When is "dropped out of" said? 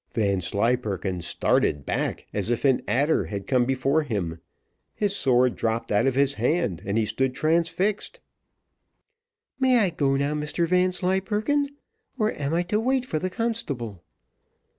5.55-6.15